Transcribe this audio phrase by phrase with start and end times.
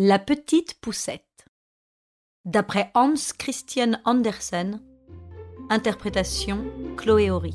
[0.00, 1.24] La petite poussette.
[2.44, 4.80] D'après Hans Christian Andersen.
[5.70, 6.64] Interprétation
[6.96, 7.52] Chloé Horry.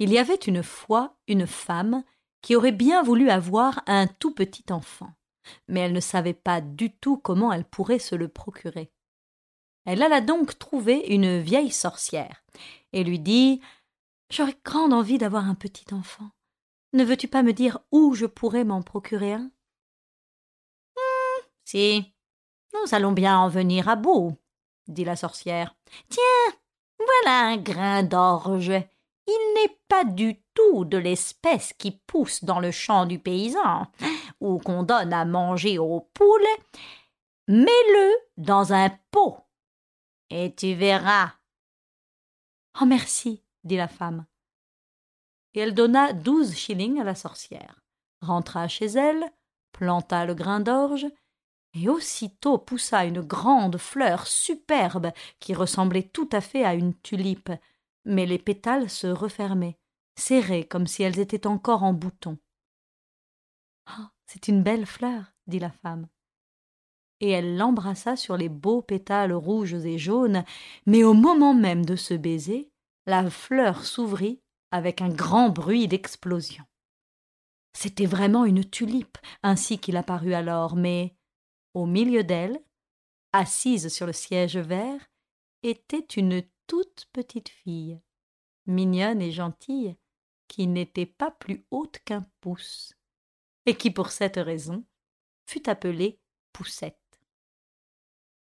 [0.00, 2.02] Il y avait une fois une femme
[2.42, 5.12] qui aurait bien voulu avoir un tout petit enfant,
[5.68, 8.90] mais elle ne savait pas du tout comment elle pourrait se le procurer.
[9.86, 12.44] Elle alla donc trouver une vieille sorcière
[12.92, 13.60] et lui dit
[14.30, 16.28] J'aurais grande envie d'avoir un petit enfant.
[16.92, 19.50] Ne veux-tu pas me dire où je pourrais m'en procurer un
[20.96, 22.12] hum, Si,
[22.74, 24.36] nous allons bien en venir à bout,
[24.88, 25.76] dit la sorcière.
[26.08, 26.54] Tiens,
[26.98, 28.72] voilà un grain d'orge.
[29.28, 33.86] Il n'est pas du tout de l'espèce qui pousse dans le champ du paysan,
[34.40, 36.40] ou qu'on donne à manger aux poules.
[37.48, 39.45] Mets-le dans un pot
[40.30, 41.32] et tu verras.
[42.80, 44.26] Oh merci, dit la femme.
[45.54, 47.80] Et elle donna douze shillings à la sorcière,
[48.20, 49.24] rentra chez elle,
[49.72, 51.06] planta le grain d'orge,
[51.74, 57.50] et aussitôt poussa une grande fleur superbe qui ressemblait tout à fait à une tulipe,
[58.04, 59.78] mais les pétales se refermaient,
[60.14, 62.38] serrés comme si elles étaient encore en bouton.
[63.90, 66.08] Oh, c'est une belle fleur, dit la femme
[67.20, 70.44] et elle l'embrassa sur les beaux pétales rouges et jaunes,
[70.84, 72.70] mais au moment même de ce baiser,
[73.06, 76.64] la fleur s'ouvrit avec un grand bruit d'explosion.
[77.72, 81.14] C'était vraiment une tulipe, ainsi qu'il apparut alors, mais
[81.74, 82.58] au milieu d'elle,
[83.32, 85.00] assise sur le siège vert,
[85.62, 88.00] était une toute petite fille,
[88.66, 89.96] mignonne et gentille,
[90.48, 92.94] qui n'était pas plus haute qu'un pouce,
[93.66, 94.84] et qui pour cette raison
[95.46, 96.20] fut appelée
[96.52, 97.05] Poussette.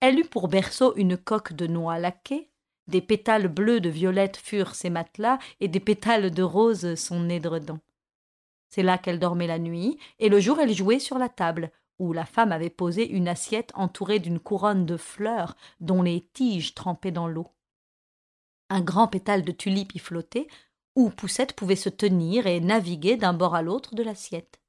[0.00, 2.50] Elle eut pour berceau une coque de noix laquée,
[2.86, 7.78] des pétales bleus de violette furent ses matelas, et des pétales de rose son édredon.
[8.68, 12.12] C'est là qu'elle dormait la nuit, et le jour elle jouait sur la table, où
[12.12, 17.10] la femme avait posé une assiette entourée d'une couronne de fleurs dont les tiges trempaient
[17.10, 17.48] dans l'eau.
[18.70, 20.48] Un grand pétale de tulipe y flottait,
[20.96, 24.60] où Poussette pouvait se tenir et naviguer d'un bord à l'autre de l'assiette.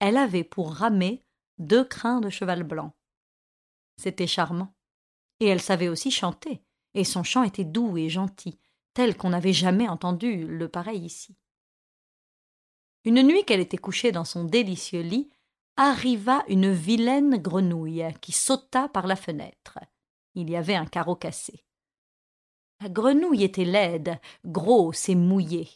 [0.00, 1.24] Elle avait pour ramer
[1.58, 2.92] deux crins de cheval blanc.
[3.98, 4.72] C'était charmant.
[5.40, 6.62] Et elle savait aussi chanter,
[6.94, 8.58] et son chant était doux et gentil,
[8.94, 11.36] tel qu'on n'avait jamais entendu le pareil ici.
[13.04, 15.30] Une nuit qu'elle était couchée dans son délicieux lit,
[15.76, 19.78] arriva une vilaine grenouille qui sauta par la fenêtre.
[20.34, 21.64] Il y avait un carreau cassé.
[22.80, 25.68] La grenouille était laide, grosse et mouillée.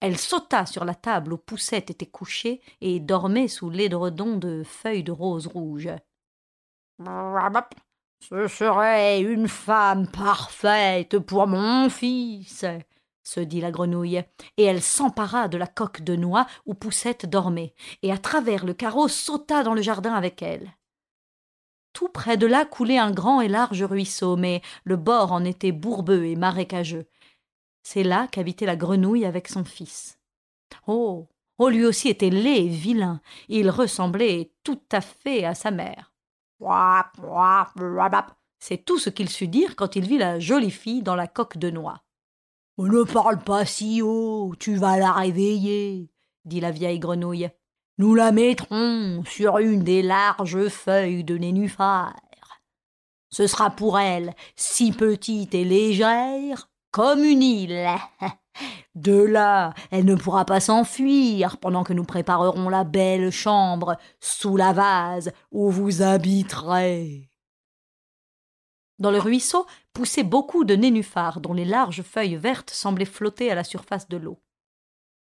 [0.00, 5.02] Elle sauta sur la table où Poussette était couchée et dormait sous l'édredon de feuilles
[5.02, 5.90] de rose rouge.
[8.20, 12.64] Ce serait une femme parfaite pour mon fils,
[13.22, 14.22] se dit la grenouille,
[14.56, 18.74] et elle s'empara de la coque de noix où Poussette dormait, et à travers le
[18.74, 20.72] carreau sauta dans le jardin avec elle.
[21.92, 25.72] Tout près de là coulait un grand et large ruisseau, mais le bord en était
[25.72, 27.06] bourbeux et marécageux.
[27.82, 30.18] C'est là qu'habitait la grenouille avec son fils.
[30.86, 31.28] Oh.
[31.58, 33.20] Oh, lui aussi était laid et vilain.
[33.48, 36.12] Il ressemblait tout à fait à sa mère.
[38.58, 41.58] C'est tout ce qu'il sut dire quand il vit la jolie fille dans la coque
[41.58, 42.02] de noix.
[42.78, 46.10] Ne parle pas si haut, tu vas la réveiller,
[46.44, 47.50] dit la vieille grenouille.
[47.98, 52.14] Nous la mettrons sur une des larges feuilles de nénuphar.
[53.30, 57.88] Ce sera pour elle si petite et légère comme une île.
[58.94, 64.56] De là, elle ne pourra pas s'enfuir pendant que nous préparerons la belle chambre sous
[64.56, 67.30] la vase où vous habiterez.
[68.98, 73.54] Dans le ruisseau poussaient beaucoup de nénuphars dont les larges feuilles vertes semblaient flotter à
[73.54, 74.42] la surface de l'eau.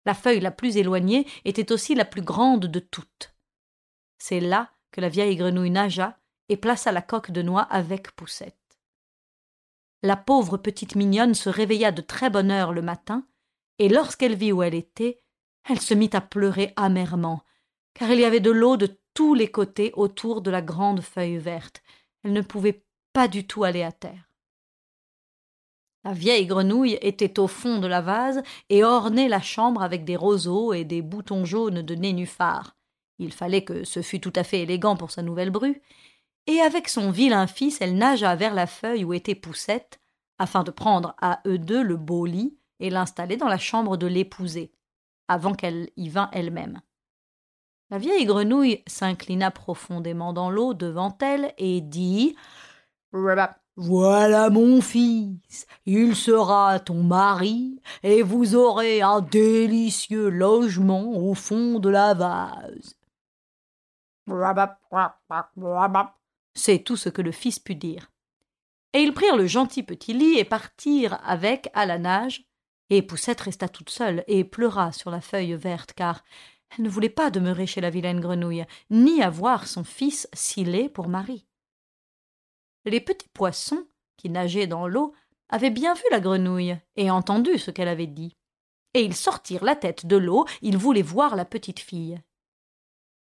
[0.07, 3.35] La feuille la plus éloignée était aussi la plus grande de toutes.
[4.19, 6.19] C'est là que la vieille grenouille nagea
[6.49, 8.64] et plaça la coque de noix avec Poussette.
[10.05, 13.27] La pauvre petite mignonne se réveilla de très bonne heure le matin,
[13.79, 15.23] et lorsqu'elle vit où elle était,
[15.67, 17.43] elle se mit à pleurer amèrement,
[17.95, 21.39] car il y avait de l'eau de tous les côtés autour de la grande feuille
[21.39, 21.83] verte.
[22.23, 22.85] Elle ne pouvait
[23.15, 24.31] pas du tout aller à terre.
[26.05, 30.17] La vieille grenouille était au fond de la vase et ornait la chambre avec des
[30.17, 32.77] roseaux et des boutons jaunes de nénuphar.
[33.19, 35.81] Il fallait que ce fût tout à fait élégant pour sa nouvelle bru,
[36.47, 40.01] et avec son vilain fils elle nagea vers la feuille où était Poussette,
[40.39, 44.07] afin de prendre à eux deux le beau lit et l'installer dans la chambre de
[44.07, 44.73] l'épousée,
[45.29, 46.81] avant qu'elle y vînt elle-même.
[47.91, 52.35] La vieille grenouille s'inclina profondément dans l'eau devant elle et dit
[53.77, 61.79] Voilà mon fils, il sera ton mari, et vous aurez un délicieux logement au fond
[61.79, 62.97] de la vase.
[66.55, 68.11] C'est tout ce que le fils put dire.
[68.93, 72.45] Et ils prirent le gentil petit lit et partirent avec à la nage,
[72.91, 76.23] et Poussette resta toute seule et pleura sur la feuille verte, car
[76.71, 81.09] elle ne voulait pas demeurer chez la vilaine grenouille, ni avoir son fils laid pour
[81.09, 81.47] mari.
[82.85, 83.87] Les petits poissons,
[84.17, 85.15] qui nageaient dans l'eau,
[85.49, 88.37] avaient bien vu la grenouille et entendu ce qu'elle avait dit.
[88.95, 92.21] Et ils sortirent la tête de l'eau, ils voulaient voir la petite fille.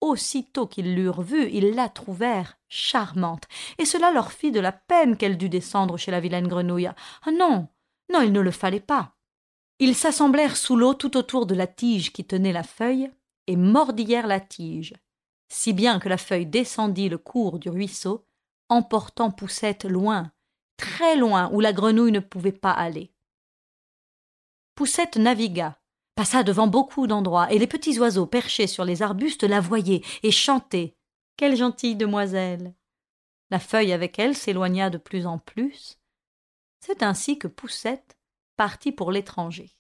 [0.07, 5.17] Aussitôt qu'ils l'eurent vue, ils la trouvèrent charmante, et cela leur fit de la peine
[5.17, 6.87] qu'elle dût descendre chez la vilaine grenouille.
[6.87, 7.67] Ah non,
[8.13, 9.17] non, il ne le fallait pas.
[9.81, 13.11] Ils s'assemblèrent sous l'eau tout autour de la tige qui tenait la feuille,
[13.49, 14.95] et mordillèrent la tige,
[15.49, 18.29] si bien que la feuille descendit le cours du ruisseau,
[18.69, 20.31] emportant Poussette loin,
[20.77, 23.13] très loin, où la grenouille ne pouvait pas aller.
[24.77, 25.77] Poussette navigua,
[26.17, 30.33] passa devant beaucoup d'endroits, et les petits oiseaux perchés sur les arbustes la voyaient et
[30.33, 30.97] chantaient.
[31.37, 32.75] Quelle gentille demoiselle.
[33.51, 36.01] La feuille avec elle s'éloigna de plus en plus.
[36.81, 38.17] C'est ainsi que Poussette
[38.57, 39.77] partit pour l'étranger.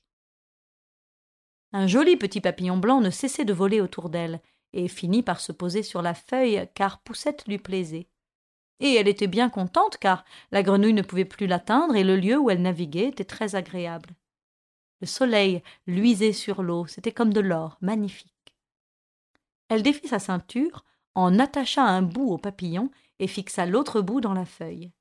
[1.73, 4.41] Un joli petit papillon blanc ne cessait de voler autour d'elle,
[4.73, 8.09] et finit par se poser sur la feuille car Poussette lui plaisait.
[8.81, 12.37] Et elle était bien contente car la grenouille ne pouvait plus l'atteindre et le lieu
[12.37, 14.11] où elle naviguait était très agréable.
[15.01, 18.33] Le soleil luisait sur l'eau, c'était comme de l'or, magnifique.
[19.69, 20.85] Elle défit sa ceinture,
[21.15, 24.93] en attacha un bout au papillon et fixa l'autre bout dans la feuille.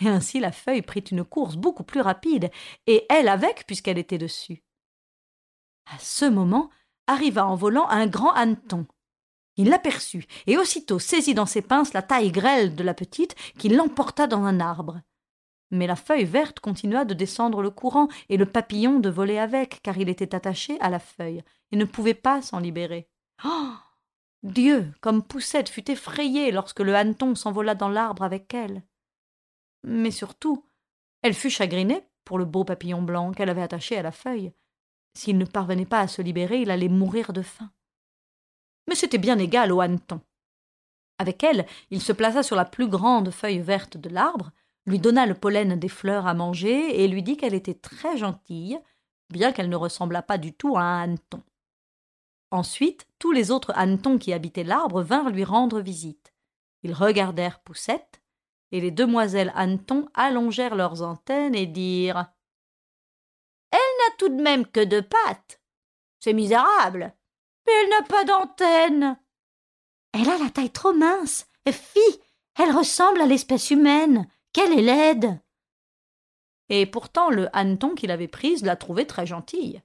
[0.00, 2.50] Et ainsi la feuille prit une course beaucoup plus rapide,
[2.86, 4.64] et elle avec, puisqu'elle était dessus.
[5.86, 6.70] À ce moment
[7.06, 8.86] arriva en volant un grand hanneton,
[9.56, 13.68] il l'aperçut, et aussitôt saisit dans ses pinces la taille grêle de la petite, qui
[13.68, 15.00] l'emporta dans un arbre.
[15.70, 19.80] Mais la feuille verte continua de descendre le courant, et le papillon de voler avec,
[19.82, 23.08] car il était attaché à la feuille, et ne pouvait pas s'en libérer.
[23.44, 23.72] Oh
[24.42, 28.82] Dieu Comme Poussette fut effrayée lorsque le hanneton s'envola dans l'arbre avec elle.
[29.82, 30.64] Mais surtout,
[31.22, 34.52] elle fut chagrinée pour le beau papillon blanc qu'elle avait attaché à la feuille.
[35.14, 37.70] S'il ne parvenait pas à se libérer, il allait mourir de faim
[38.86, 40.20] mais c'était bien égal au hanneton.
[41.18, 44.50] Avec elle, il se plaça sur la plus grande feuille verte de l'arbre,
[44.86, 48.78] lui donna le pollen des fleurs à manger et lui dit qu'elle était très gentille,
[49.30, 51.42] bien qu'elle ne ressemblât pas du tout à un hanneton.
[52.50, 56.32] Ensuite, tous les autres hannetons qui habitaient l'arbre vinrent lui rendre visite.
[56.82, 58.22] Ils regardèrent Poussette,
[58.70, 62.26] et les demoiselles hannetons allongèrent leurs antennes et dirent
[63.70, 65.60] Elle n'a tout de même que deux pattes.
[66.20, 67.14] C'est misérable.
[67.66, 69.18] Mais elle n'a pas d'antenne.
[70.12, 71.46] Elle a la taille trop mince.
[71.68, 72.00] Fi,
[72.58, 74.28] elle ressemble à l'espèce humaine.
[74.54, 75.40] Qu'elle est laide?
[76.68, 79.82] Et pourtant le hanneton qu'il avait prise la trouvait très gentille.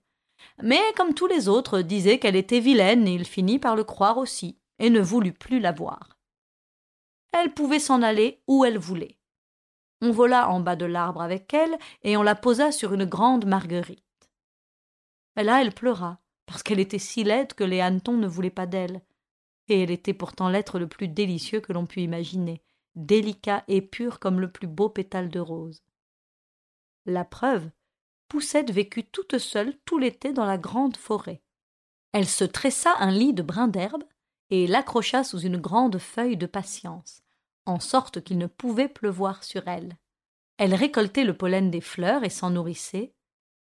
[0.62, 4.60] Mais comme tous les autres disaient qu'elle était vilaine, il finit par le croire aussi,
[4.78, 6.20] et ne voulut plus la voir.
[7.32, 9.18] Elle pouvait s'en aller où elle voulait.
[10.02, 13.48] On vola en bas de l'arbre avec elle, et on la posa sur une grande
[13.48, 14.06] marguerite.
[15.36, 19.02] Là elle pleura, parce qu'elle était si laide que les hannetons ne voulaient pas d'elle.
[19.68, 22.62] Et elle était pourtant l'être le plus délicieux que l'on pût imaginer,
[23.06, 25.84] délicat et pur comme le plus beau pétale de rose.
[27.06, 27.70] La preuve,
[28.28, 31.42] Poussette vécut toute seule tout l'été dans la grande forêt.
[32.12, 34.04] Elle se tressa un lit de brins d'herbe
[34.52, 37.24] et l'accrocha sous une grande feuille de patience,
[37.66, 39.98] en sorte qu'il ne pouvait pleuvoir sur elle.
[40.58, 43.14] Elle récoltait le pollen des fleurs et s'en nourrissait,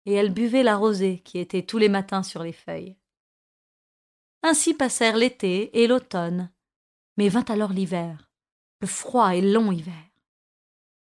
[0.07, 2.97] et elle buvait la rosée qui était tous les matins sur les feuilles.
[4.43, 6.51] Ainsi passèrent l'été et l'automne,
[7.17, 8.30] mais vint alors l'hiver,
[8.81, 9.95] le froid et long hiver.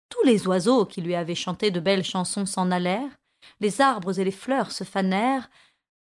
[0.09, 3.17] Tous les oiseaux qui lui avaient chanté de belles chansons s'en allèrent,
[3.59, 5.49] les arbres et les fleurs se fanèrent,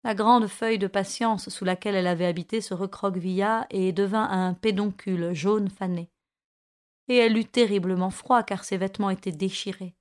[0.03, 4.55] la grande feuille de patience sous laquelle elle avait habité se recroquevilla et devint un
[4.55, 6.11] pédoncule jaune fané.
[7.09, 9.95] Et elle eut terriblement froid car ses vêtements étaient déchirés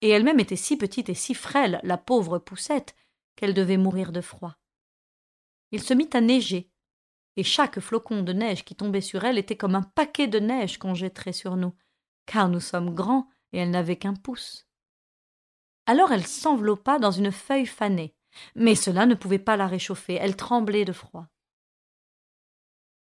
[0.00, 2.94] et elle-même était si petite et si frêle, la pauvre poussette,
[3.34, 4.56] qu'elle devait mourir de froid.
[5.72, 6.70] Il se mit à neiger,
[7.36, 10.78] et chaque flocon de neige qui tombait sur elle était comme un paquet de neige
[10.78, 11.74] qu'on jetterait sur nous,
[12.24, 14.66] car nous sommes grands et elle n'avait qu'un pouce.
[15.86, 18.14] Alors elle s'enveloppa dans une feuille fanée,
[18.54, 21.28] mais cela ne pouvait pas la réchauffer, elle tremblait de froid.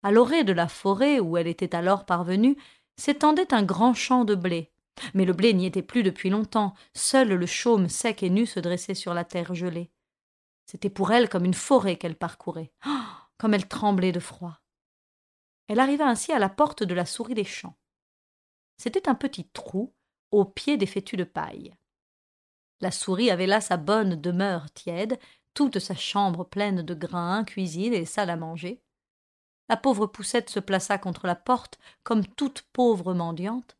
[0.02, 2.56] À l'orée de la forêt où elle était alors parvenue
[2.96, 4.72] s'étendait un grand champ de blé,
[5.14, 8.60] mais le blé n'y était plus depuis longtemps, seul le chaume sec et nu se
[8.60, 9.90] dressait sur la terre gelée.
[10.66, 12.72] C'était pour elle comme une forêt qu'elle parcourait.
[12.86, 12.90] Oh,
[13.38, 14.60] comme elle tremblait de froid.
[15.68, 17.76] Elle arriva ainsi à la porte de la souris des champs.
[18.76, 19.94] c'était un petit trou
[20.30, 21.74] au pied des fétus de paille.
[22.80, 25.18] La souris avait là sa bonne demeure tiède,
[25.54, 28.82] toute sa chambre pleine de grains, cuisine et salle à manger.
[29.68, 33.76] La pauvre poussette se plaça contre la porte comme toute pauvre mendiante,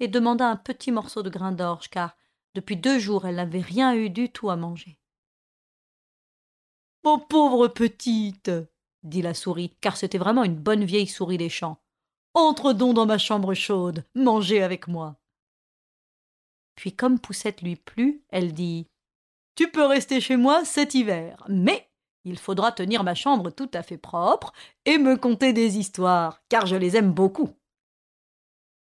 [0.00, 2.16] et demanda un petit morceau de grain d'orge, car
[2.54, 4.98] depuis deux jours elle n'avait rien eu du tout à manger.
[7.04, 8.50] Mon pauvre petite,
[9.04, 11.78] dit la souris, car c'était vraiment une bonne vieille souris des champs.
[12.34, 15.16] Entre donc dans ma chambre chaude, mangez avec moi.
[16.74, 18.88] Puis comme Poussette lui plut, elle dit.
[19.54, 21.88] Tu peux rester chez moi cet hiver, mais
[22.24, 24.52] il faudra tenir ma chambre tout à fait propre
[24.84, 27.50] et me conter des histoires, car je les aime beaucoup.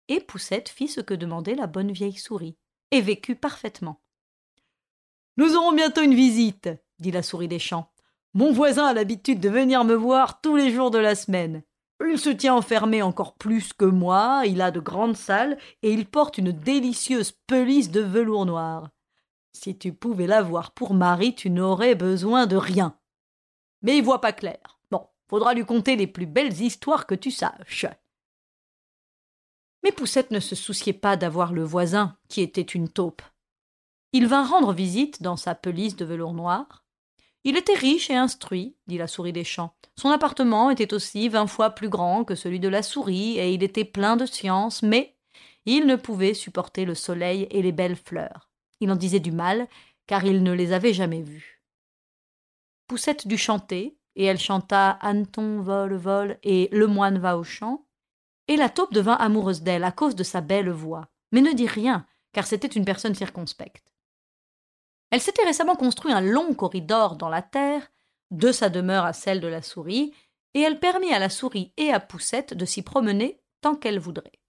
[0.09, 2.57] Et Poussette fit ce que demandait la bonne vieille souris,
[2.91, 4.01] et vécut parfaitement.
[5.37, 6.69] Nous aurons bientôt une visite,
[7.01, 7.91] dit la souris des champs.
[8.35, 11.63] Mon voisin a l'habitude de venir me voir tous les jours de la semaine.
[12.05, 16.05] Il se tient enfermé encore plus que moi, il a de grandes salles, et il
[16.07, 18.91] porte une délicieuse pelisse de velours noir.
[19.53, 22.99] Si tu pouvais l'avoir pour mari, tu n'aurais besoin de rien.
[23.83, 24.81] Mais il voit pas clair.
[24.91, 27.87] Bon, faudra lui conter les plus belles histoires que tu saches.
[29.85, 33.23] Mais Poussette ne se souciait pas d'avoir le voisin, qui était une taupe.
[34.13, 36.84] Il vint rendre visite dans sa pelisse de velours noir,
[37.45, 39.75] il était riche et instruit, dit la souris des champs.
[39.97, 43.63] Son appartement était aussi vingt fois plus grand que celui de la souris, et il
[43.63, 45.17] était plein de science, mais
[45.67, 48.51] il ne pouvait supporter le soleil et les belles fleurs.
[48.81, 49.69] Il en disait du mal,
[50.07, 51.63] car il ne les avait jamais vues.
[52.87, 57.87] Poussette dut chanter, et elle chanta Anton vole, vole et Le moine va au champ,
[58.49, 61.67] et la taupe devint amoureuse d'elle à cause de sa belle voix, mais ne dit
[61.67, 63.94] rien, car c'était une personne circonspecte.
[65.15, 67.89] Elle s'était récemment construit un long corridor dans la terre,
[68.33, 70.13] de sa demeure à celle de la souris,
[70.55, 74.41] et elle permit à la souris et à Poussette de s'y promener tant qu'elle voudrait.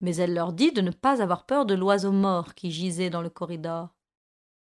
[0.00, 3.20] Mais elle leur dit de ne pas avoir peur de l'oiseau mort qui gisait dans
[3.20, 3.96] le corridor.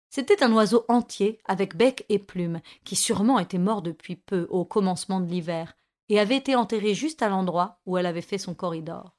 [0.10, 4.66] C'était un oiseau entier, avec bec et plumes, qui sûrement était mort depuis peu, au
[4.66, 5.78] commencement de l'hiver,
[6.08, 9.16] et avait été enterré juste à l'endroit où elle avait fait son corridor.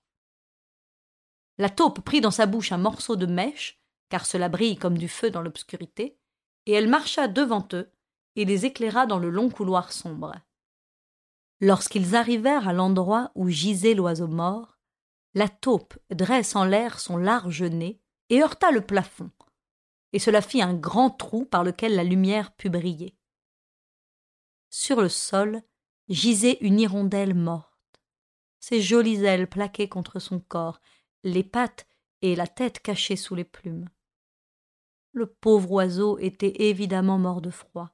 [1.59, 3.80] La taupe prit dans sa bouche un morceau de mèche
[4.11, 6.19] car cela brille comme du feu dans l'obscurité,
[6.67, 7.91] et elle marcha devant eux
[8.37, 10.35] et les éclaira dans le long couloir sombre.
[11.61, 14.79] Lorsqu'ils arrivèrent à l'endroit où gisait l'oiseau mort,
[15.35, 19.31] la taupe dresse en l'air son large nez et heurta le plafond,
[20.13, 23.17] et cela fit un grand trou par lequel la lumière put briller.
[24.71, 25.63] Sur le sol
[26.09, 28.03] gisait une hirondelle morte,
[28.59, 30.81] ses jolies ailes plaquées contre son corps,
[31.23, 31.87] les pattes
[32.23, 33.89] et la tête cachées sous les plumes.
[35.13, 37.91] Le pauvre oiseau était évidemment mort de froid.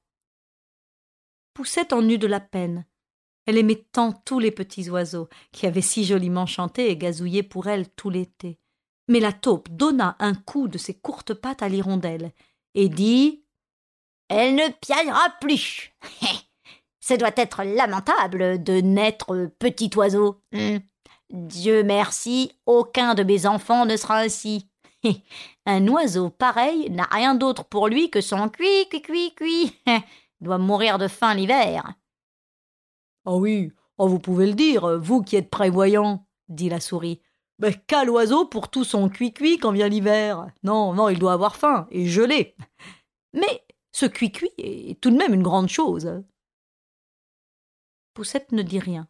[1.54, 2.84] Poussette en eut de la peine.
[3.46, 7.68] Elle aimait tant tous les petits oiseaux, qui avaient si joliment chanté et gazouillé pour
[7.68, 8.58] elle tout l'été.
[9.08, 12.32] Mais la taupe donna un coup de ses courtes pattes à l'hirondelle,
[12.74, 13.44] et dit
[14.28, 15.94] Elle ne piaillera plus.
[17.00, 20.42] Ce doit être lamentable de naître petit oiseau.
[20.52, 20.80] Hum.
[21.30, 24.68] Dieu merci, aucun de mes enfants ne sera ainsi.
[25.66, 29.78] Un oiseau pareil n'a rien d'autre pour lui que son cui, cui, cui, cui.
[30.40, 31.94] doit mourir de faim l'hiver.
[33.24, 37.20] Ah oui, oh, vous pouvez le dire, vous qui êtes prévoyant, dit la souris.
[37.58, 40.46] Mais quel oiseau pour tout son cuit-cuit quand vient l'hiver?
[40.62, 42.54] Non, non, il doit avoir faim et gelé.
[43.32, 46.22] Mais ce cuit-cuit est tout de même une grande chose.
[48.14, 49.08] Poussette ne dit rien.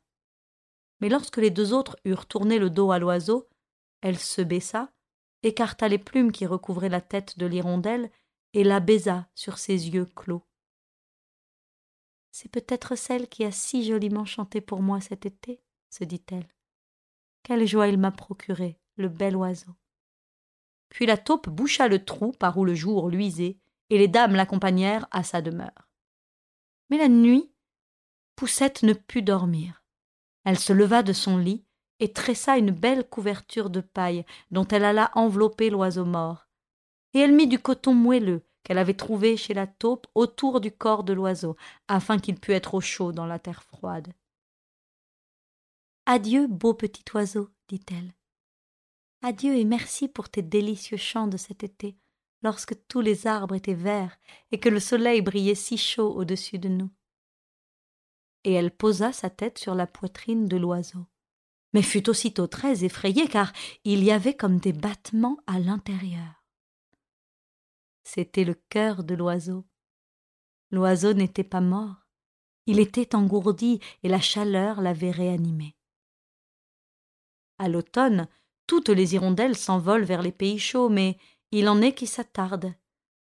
[1.01, 3.49] Mais lorsque les deux autres eurent tourné le dos à l'oiseau,
[4.01, 4.93] elle se baissa
[5.47, 8.11] écarta les plumes qui recouvraient la tête de l'hirondelle
[8.53, 10.43] et la baisa sur ses yeux clos.
[12.33, 16.49] C'est peut-être celle qui a si joliment chanté pour moi cet été, se dit-elle.
[17.43, 19.75] Quelle joie il m'a procuré, le bel oiseau.
[20.89, 25.07] Puis la taupe boucha le trou par où le jour luisait, et les dames l'accompagnèrent
[25.13, 25.89] à sa demeure.
[26.91, 27.53] Mais la nuit,
[28.35, 29.85] Poussette ne put dormir.
[30.45, 31.66] Elle se leva de son lit
[32.01, 36.47] et tressa une belle couverture de paille dont elle alla envelopper l'oiseau mort.
[37.15, 41.05] Et elle mit du coton moelleux qu'elle avait trouvé chez la taupe autour du corps
[41.05, 44.13] de l'oiseau, afin qu'il pût être au chaud dans la terre froide.
[46.05, 48.13] Adieu, beau petit oiseau, dit-elle.
[49.23, 51.97] Adieu et merci pour tes délicieux chants de cet été,
[52.43, 54.19] lorsque tous les arbres étaient verts
[54.51, 56.91] et que le soleil brillait si chaud au-dessus de nous.
[58.43, 61.07] Et elle posa sa tête sur la poitrine de l'oiseau
[61.73, 63.53] mais fut aussitôt très effrayée car
[63.85, 66.45] il y avait comme des battements à l'intérieur.
[68.05, 69.67] C'était le cœur de l'oiseau.
[70.71, 72.07] L'oiseau n'était pas mort,
[72.67, 75.77] il était engourdi et la chaleur l'avait réanimé.
[77.59, 78.29] À l'automne,
[78.67, 81.19] Toutes les hirondelles s'envolent vers les pays chauds, mais
[81.53, 82.75] il en est qui s'attardent,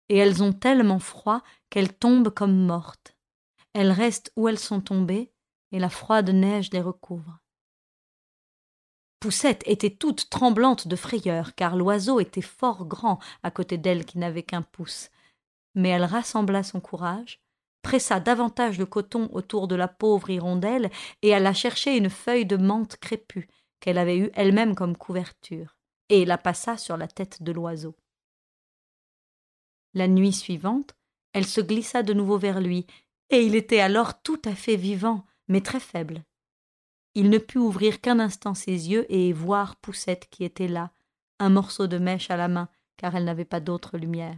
[0.10, 3.15] et elles ont tellement froid qu'elles tombent comme mortes.
[3.74, 5.32] Elles restent où elles sont tombées,
[5.72, 7.39] et la froide neige les recouvre.
[9.20, 14.20] Poussette était toute tremblante de frayeur, car l'oiseau était fort grand à côté d'elle qui
[14.20, 15.10] n'avait qu'un pouce.
[15.74, 17.42] Mais elle rassembla son courage,
[17.82, 22.58] pressa davantage de coton autour de la pauvre hirondelle et alla chercher une feuille de
[22.58, 23.48] menthe crépue
[23.80, 25.78] qu'elle avait eue elle-même comme couverture,
[26.10, 27.96] et la passa sur la tête de l'oiseau.
[29.94, 30.96] La nuit suivante,
[31.34, 32.86] elle se glissa de nouveau vers lui,
[33.30, 36.24] et il était alors tout à fait vivant, mais très faible.
[37.18, 40.94] Il ne put ouvrir qu'un instant ses yeux et voir Poussette qui était là,
[41.40, 44.38] un morceau de mèche à la main, car elle n'avait pas d'autre lumière.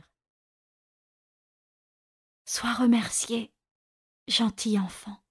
[2.45, 3.51] Sois remercié,
[4.29, 5.21] gentil enfant,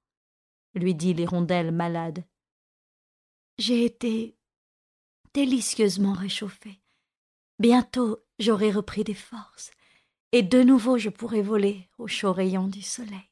[0.74, 2.22] lui dit l'hirondelle malade.
[3.56, 4.36] J'ai été
[5.32, 6.82] délicieusement réchauffée.
[7.58, 9.70] Bientôt j'aurai repris des forces,
[10.32, 13.30] et de nouveau je pourrai voler aux chauds rayons du soleil.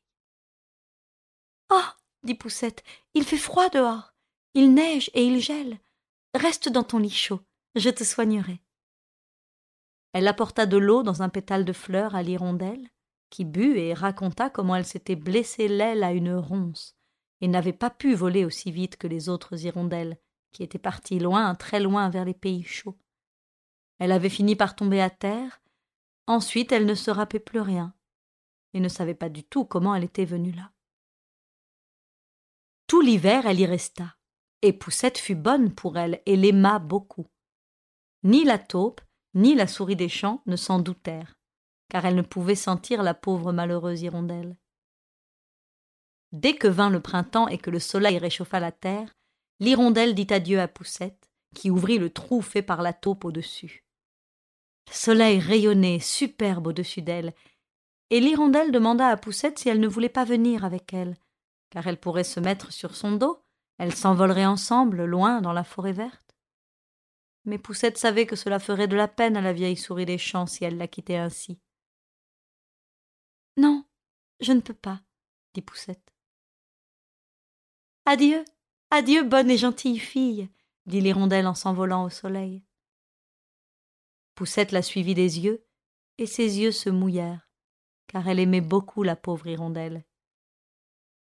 [2.27, 2.83] Dit Poussette,
[3.15, 4.13] il fait froid dehors.
[4.55, 5.79] Il neige et il gèle.
[6.35, 7.41] Reste dans ton lit chaud,
[7.77, 8.61] je te soignerai.
[10.13, 12.91] Elle apporta de l'eau dans un pétale de fleurs à l'hirondelle,
[13.31, 16.97] qui but et raconta comment elle s'était blessée l'aile à une ronce,
[17.41, 20.19] et n'avait pas pu voler aussi vite que les autres hirondelles,
[20.51, 22.99] qui étaient parties loin, très loin vers les pays chauds.
[24.01, 25.63] Elle avait fini par tomber à terre,
[26.27, 27.95] ensuite elle ne se rappelait plus rien,
[28.75, 30.73] et ne savait pas du tout comment elle était venue là.
[32.87, 34.17] Tout l'hiver elle y resta,
[34.63, 37.27] et Poussette fut bonne pour elle et l'aima beaucoup.
[38.23, 39.01] Ni la taupe,
[39.35, 41.35] ni la souris des champs ne s'en doutèrent,
[41.91, 44.57] car elles ne pouvaient sentir la pauvre malheureuse hirondelle.
[46.33, 49.15] Dès que vint le printemps et que le soleil réchauffa la terre,
[49.61, 53.85] l'hirondelle dit adieu à Poussette, qui ouvrit le trou fait par la taupe au-dessus.
[54.89, 57.35] Le soleil rayonnait superbe au-dessus d'elle,
[58.11, 61.17] et l'hirondelle demanda à Poussette si elle ne voulait pas venir avec elle,
[61.77, 63.45] car elle pourrait se mettre sur son dos,
[63.77, 66.35] elles s'envoleraient ensemble, loin dans la forêt verte.
[67.45, 70.47] Mais Poussette savait que cela ferait de la peine à la vieille souris des champs
[70.47, 71.61] si elle la quittait ainsi.
[73.59, 73.85] Non,
[74.41, 75.03] je ne peux pas,
[75.53, 76.15] dit Poussette.
[78.07, 78.43] Adieu,
[78.91, 80.49] adieu, bonne et gentille fille,
[80.87, 82.65] dit l'hirondelle en s'envolant au soleil.
[84.35, 85.67] Poussette la suivit des yeux,
[86.17, 87.51] et ses yeux se mouillèrent,
[88.07, 90.07] car elle aimait beaucoup la pauvre hirondelle.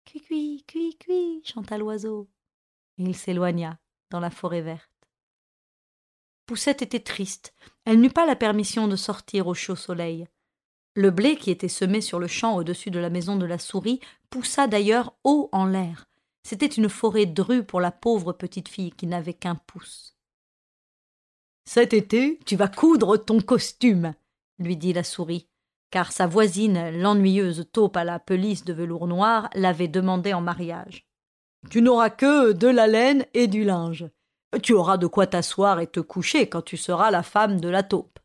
[0.05, 2.29] Cui, cui, cui, chanta l'oiseau.
[2.97, 3.79] Il s'éloigna
[4.11, 4.91] dans la forêt verte.
[6.45, 7.53] Poussette était triste.
[7.85, 10.27] Elle n'eut pas la permission de sortir au chaud soleil.
[10.93, 13.99] Le blé qui était semé sur le champ au-dessus de la maison de la souris
[14.29, 16.05] poussa d'ailleurs haut en l'air.
[16.43, 20.15] C'était une forêt drue pour la pauvre petite fille qui n'avait qu'un pouce.
[21.65, 24.13] Cet été, tu vas coudre ton costume,
[24.59, 25.49] lui dit la souris,
[25.91, 31.07] car sa voisine, l'ennuyeuse taupe à la pelisse de velours noir, l'avait demandé en mariage.
[31.69, 34.09] Tu n'auras que de la laine et du linge.
[34.61, 37.83] Tu auras de quoi t'asseoir et te coucher quand tu seras la femme de la
[37.83, 38.19] taupe.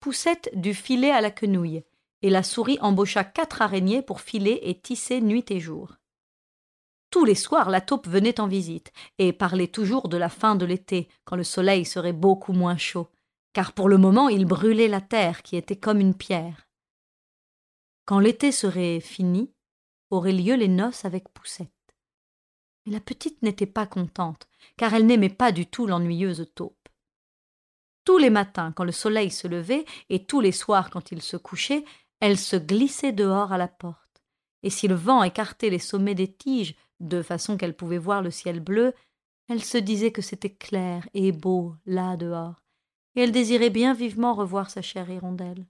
[0.00, 1.82] Poussette dut filer à la quenouille,
[2.22, 5.96] et la souris embaucha quatre araignées pour filer et tisser nuit et jour.
[7.10, 10.66] Tous les soirs, la taupe venait en visite, et parlait toujours de la fin de
[10.66, 13.08] l'été, quand le soleil serait beaucoup moins chaud,
[13.54, 16.68] car pour le moment il brûlait la terre qui était comme une pierre.
[18.04, 19.50] Quand l'été serait fini,
[20.10, 21.70] auraient lieu les noces avec Poussette.
[22.84, 26.88] Mais la petite n'était pas contente, car elle n'aimait pas du tout l'ennuyeuse taupe.
[28.04, 31.38] Tous les matins, quand le soleil se levait, et tous les soirs quand il se
[31.38, 31.86] couchait,
[32.20, 34.22] elle se glissait dehors à la porte,
[34.62, 38.30] et si le vent écartait les sommets des tiges, de façon qu'elle pouvait voir le
[38.30, 38.94] ciel bleu,
[39.48, 42.63] elle se disait que c'était clair et beau là dehors,
[43.16, 45.66] et elle désirait bien vivement revoir sa chère hirondelle.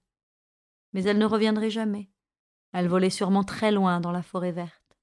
[0.92, 2.10] Mais elle ne reviendrait jamais.
[2.72, 4.98] Elle volait sûrement très loin dans la forêt verte.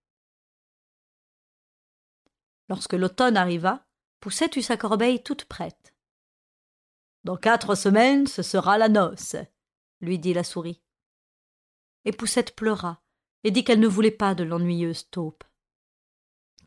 [2.70, 3.86] Lorsque l'automne arriva,
[4.20, 5.94] Poussette eut sa corbeille toute prête.
[7.24, 9.36] Dans quatre semaines, ce sera la noce,
[10.00, 10.82] lui dit la souris.
[12.06, 13.02] Et Poussette pleura,
[13.44, 15.44] et dit qu'elle ne voulait pas de l'ennuyeuse taupe.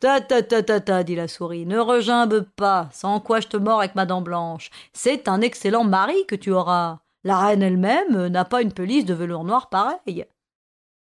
[0.00, 3.56] Ta ta ta ta ta, dit la souris, ne regimbe pas, sans quoi je te
[3.56, 4.70] mords avec ma dent blanche.
[4.92, 7.00] C'est un excellent mari que tu auras.
[7.22, 10.26] La reine elle-même n'a pas une pelisse de velours noir pareille.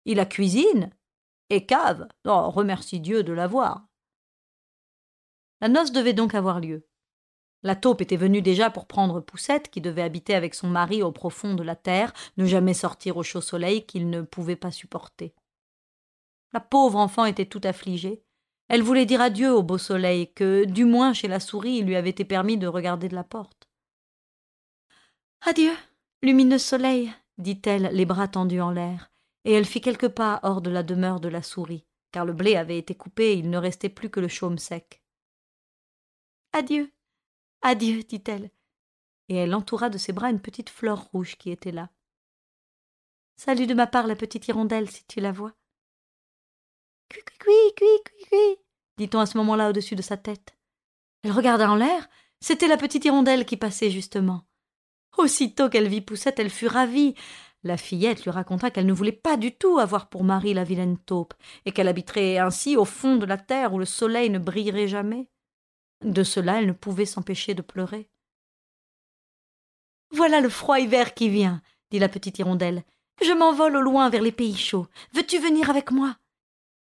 [0.05, 0.91] Il a cuisine
[1.49, 2.07] et cave.
[2.25, 3.85] Oh, remercie Dieu de l'avoir.
[5.59, 6.87] La noce devait donc avoir lieu.
[7.63, 11.13] La taupe était venue déjà pour prendre Poussette, qui devait habiter avec son mari au
[11.13, 15.33] profond de la terre, ne jamais sortir au chaud soleil qu'il ne pouvait pas supporter.
[16.51, 18.21] La pauvre enfant était tout affligée,
[18.69, 21.95] Elle voulait dire adieu au beau soleil, que, du moins chez la souris, il lui
[21.95, 23.67] avait été permis de regarder de la porte.
[25.41, 25.73] Adieu,
[26.21, 29.11] lumineux soleil, dit-elle, les bras tendus en l'air,
[29.43, 32.55] et elle fit quelques pas hors de la demeure de la souris, car le blé
[32.55, 35.03] avait été coupé et il ne restait plus que le chaume sec.
[36.53, 36.91] Adieu,
[37.61, 38.51] adieu, dit-elle,
[39.27, 41.89] et elle entoura de ses bras une petite fleur rouge qui était là.
[43.35, 45.53] Salut de ma part la petite hirondelle, si tu la vois.
[47.13, 47.21] Cui,
[47.75, 48.57] cui, cui, cui,
[48.97, 50.55] dit-on à ce moment-là au-dessus de sa tête.
[51.23, 54.41] Elle regarda en l'air, c'était la petite hirondelle qui passait justement.
[55.17, 57.13] Aussitôt qu'elle vit Poussette, elle fut ravie.
[57.63, 60.97] La fillette lui raconta qu'elle ne voulait pas du tout avoir pour mari la vilaine
[60.97, 64.87] taupe, et qu'elle habiterait ainsi au fond de la terre où le soleil ne brillerait
[64.87, 65.29] jamais.
[66.03, 68.09] De cela elle ne pouvait s'empêcher de pleurer.
[70.11, 72.83] Voilà le froid hiver qui vient, dit la petite hirondelle.
[73.21, 74.87] Je m'envole au loin vers les pays chauds.
[75.13, 76.17] Veux-tu venir avec moi?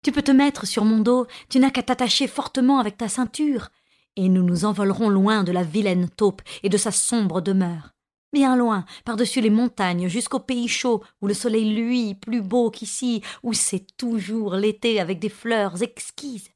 [0.09, 3.69] Tu peux te mettre sur mon dos, tu n'as qu'à t'attacher fortement avec ta ceinture,
[4.17, 7.91] et nous nous envolerons loin de la vilaine taupe et de sa sombre demeure.
[8.33, 13.21] Bien loin, par-dessus les montagnes, jusqu'au pays chaud, où le soleil luit plus beau qu'ici,
[13.43, 16.49] où c'est toujours l'été avec des fleurs exquises.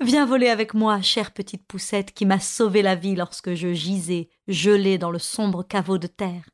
[0.00, 4.30] Viens voler avec moi, chère petite poussette qui m'a sauvé la vie lorsque je gisais,
[4.48, 6.48] gelée dans le sombre caveau de terre.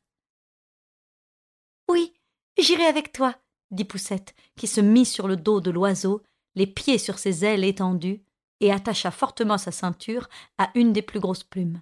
[1.87, 2.11] Oui,
[2.59, 3.35] J'irai avec toi,
[3.71, 6.23] dit Poussette, qui se mit sur le dos de l'oiseau,
[6.55, 8.23] les pieds sur ses ailes étendues,
[8.59, 10.27] et attacha fortement sa ceinture
[10.57, 11.81] à une des plus grosses plumes.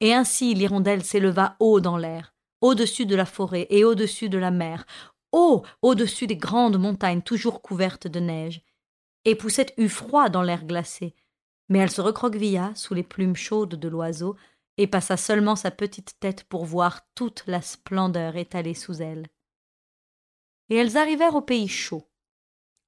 [0.00, 4.50] Et ainsi l'hirondelle s'éleva haut dans l'air, au-dessus de la forêt et au-dessus de la
[4.50, 4.86] mer,
[5.32, 8.62] haut au-dessus des grandes montagnes toujours couvertes de neige.
[9.26, 11.14] Et Poussette eut froid dans l'air glacé,
[11.68, 14.36] mais elle se recroquevilla sous les plumes chaudes de l'oiseau
[14.78, 19.26] et passa seulement sa petite tête pour voir toute la splendeur étalée sous elle.
[20.70, 22.08] Et elles arrivèrent au pays chaud.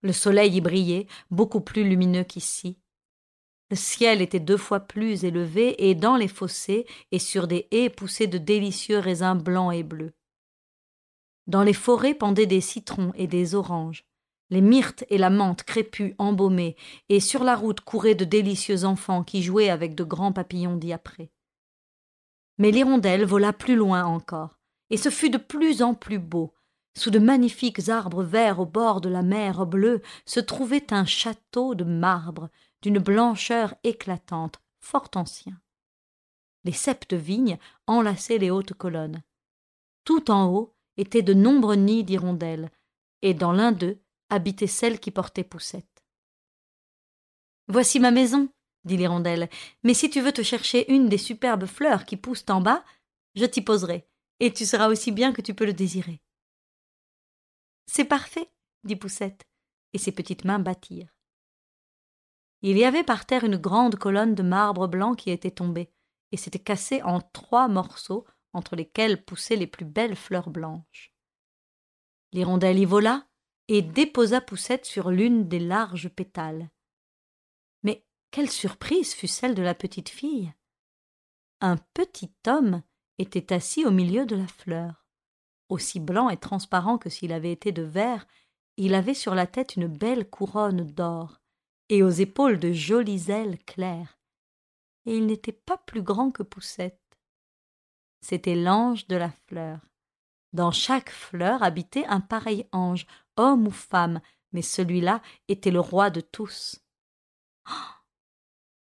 [0.00, 2.78] Le soleil y brillait, beaucoup plus lumineux qu'ici.
[3.70, 7.90] Le ciel était deux fois plus élevé, et dans les fossés et sur des haies
[7.90, 10.12] poussaient de délicieux raisins blancs et bleus.
[11.46, 14.04] Dans les forêts pendaient des citrons et des oranges,
[14.50, 16.76] les myrtes et la menthe crépues embaumées,
[17.08, 21.32] et sur la route couraient de délicieux enfants qui jouaient avec de grands papillons diaprés.
[22.58, 24.58] Mais l'hirondelle vola plus loin encore,
[24.90, 26.52] et ce fut de plus en plus beau.
[26.94, 31.74] Sous de magnifiques arbres verts au bord de la mer bleue se trouvait un château
[31.74, 32.50] de marbre
[32.82, 35.58] d'une blancheur éclatante, fort ancien.
[36.64, 39.22] Les sept vignes enlaçaient les hautes colonnes.
[40.04, 42.70] Tout en haut étaient de nombreux nids d'hirondelles,
[43.22, 46.04] et dans l'un d'eux habitait celle qui portait Poussette.
[47.68, 48.48] Voici ma maison,
[48.84, 49.48] dit l'hirondelle,
[49.82, 52.84] mais si tu veux te chercher une des superbes fleurs qui poussent en bas,
[53.34, 54.06] je t'y poserai,
[54.40, 56.20] et tu seras aussi bien que tu peux le désirer.
[57.86, 58.50] C'est parfait,
[58.84, 59.46] dit Poussette,
[59.92, 61.14] et ses petites mains battirent.
[62.62, 65.92] Il y avait par terre une grande colonne de marbre blanc qui était tombée,
[66.30, 71.12] et s'était cassée en trois morceaux entre lesquels poussaient les plus belles fleurs blanches.
[72.32, 73.26] L'hirondelle y vola
[73.68, 76.70] et déposa Poussette sur l'une des larges pétales.
[78.32, 80.54] Quelle surprise fut celle de la petite fille.
[81.60, 82.82] Un petit homme
[83.18, 85.01] était assis au milieu de la fleur.
[85.72, 88.26] Aussi blanc et transparent que s'il avait été de verre,
[88.76, 91.40] il avait sur la tête une belle couronne d'or,
[91.88, 94.18] et aux épaules de jolies ailes claires.
[95.06, 97.00] Et il n'était pas plus grand que Poussette.
[98.20, 99.80] C'était l'ange de la fleur.
[100.52, 103.06] Dans chaque fleur habitait un pareil ange,
[103.38, 104.20] homme ou femme,
[104.52, 106.84] mais celui-là était le roi de tous.
[107.66, 107.94] Oh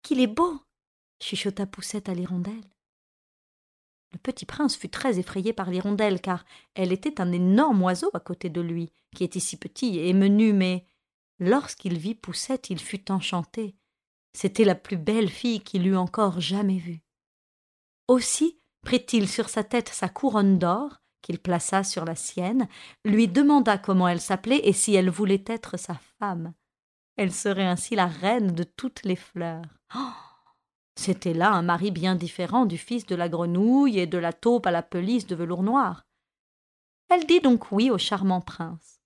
[0.03, 0.61] qu'il est beau
[1.19, 2.69] chuchota Poussette à l'hirondelle.
[4.13, 8.19] Le petit prince fut très effrayé par l'hirondelle, car elle était un énorme oiseau à
[8.19, 10.85] côté de lui, qui était si petit et menu, mais
[11.39, 13.75] lorsqu'il vit Poussette, il fut enchanté.
[14.33, 17.01] C'était la plus belle fille qu'il eût encore jamais vue.
[18.07, 22.69] Aussi prit-il sur sa tête sa couronne d'or, qu'il plaça sur la sienne,
[23.03, 26.53] lui demanda comment elle s'appelait et si elle voulait être sa femme.
[27.17, 29.65] Elle serait ainsi la reine de toutes les fleurs.
[29.95, 30.26] Oh
[30.97, 34.65] C'était là un mari bien différent du fils de la grenouille et de la taupe
[34.65, 36.07] à la pelisse de velours noir.
[37.09, 38.99] Elle dit donc oui au charmant prince.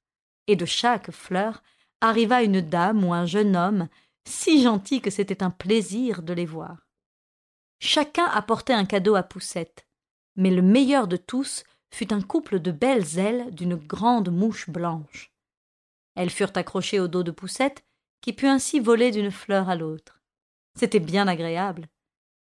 [0.48, 1.62] Et de chaque fleur
[2.00, 3.90] arriva une dame ou un jeune homme,
[4.26, 6.88] si gentils que c'était un plaisir de les voir.
[7.80, 9.86] Chacun apportait un cadeau à Poussette,
[10.38, 15.34] mais le meilleur de tous fut un couple de belles ailes d'une grande mouche blanche.
[16.16, 17.84] Elles furent accrochées au dos de Poussette,
[18.22, 20.21] qui put ainsi voler d'une fleur à l'autre.
[20.78, 21.88] C'était bien agréable.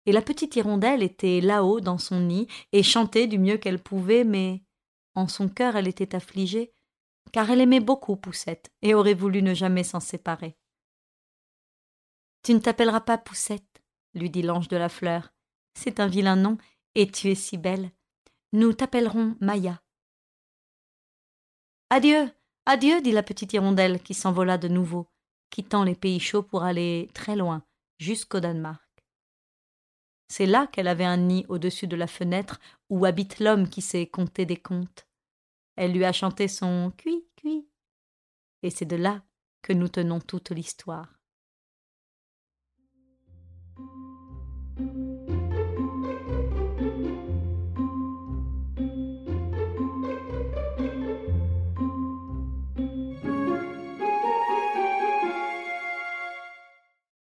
[0.06, 4.24] Et la petite hirondelle était là-haut dans son nid et chantait du mieux qu'elle pouvait,
[4.24, 4.62] mais
[5.14, 6.72] en son cœur elle était affligée,
[7.32, 10.56] car elle aimait beaucoup Poussette et aurait voulu ne jamais s'en séparer.
[12.42, 13.82] Tu ne t'appelleras pas Poussette,
[14.14, 15.32] lui dit l'ange de la fleur.
[15.74, 16.58] C'est un vilain nom,
[16.94, 17.90] et tu es si belle.
[18.52, 19.82] Nous t'appellerons Maya.
[21.90, 22.30] Adieu,
[22.64, 25.08] adieu, dit la petite hirondelle qui s'envola de nouveau,
[25.50, 27.64] quittant les pays chauds pour aller très loin,
[27.98, 28.82] jusqu'au Danemark.
[30.28, 32.58] C'est là qu'elle avait un nid au-dessus de la fenêtre
[32.90, 35.06] où habite l'homme qui sait compter des contes.
[35.76, 37.68] Elle lui a chanté son cui cui.
[38.62, 39.22] Et c'est de là
[39.62, 41.20] que nous tenons toute l'histoire.